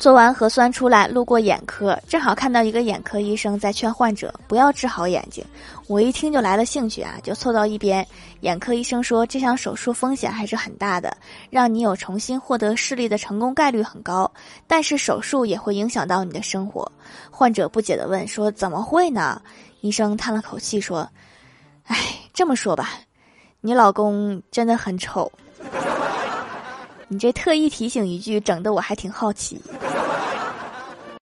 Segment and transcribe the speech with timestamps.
[0.00, 5.44] 做完核酸出来，路过眼科，正好看到一个眼科医生在劝患者不要治好眼睛。
[5.88, 8.04] 我一听就来了兴趣啊，就凑到一边。
[8.40, 11.14] 眼科医生说，这项手术风险还是很大的，
[11.50, 14.30] 让你有重新获得视力的成功概率很高，
[14.66, 16.90] 但是手术也会影响到你的生活。
[17.30, 19.42] 患者不解地问说：“怎么会呢？”
[19.82, 21.06] 医生叹了口气说
[21.84, 21.98] ：“哎，
[22.32, 22.92] 这么说吧，
[23.60, 25.30] 你老公真的很丑。
[27.12, 29.60] ”你这特意提醒一句，整得我还挺好奇。